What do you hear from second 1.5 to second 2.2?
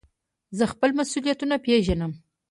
پېژنم.